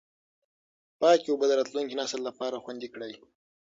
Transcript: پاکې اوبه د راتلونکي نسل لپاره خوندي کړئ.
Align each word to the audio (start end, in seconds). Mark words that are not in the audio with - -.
پاکې 0.99 1.29
اوبه 1.31 1.45
د 1.47 1.53
راتلونکي 1.59 1.95
نسل 2.01 2.21
لپاره 2.27 2.61
خوندي 2.63 2.89
کړئ. 2.93 3.13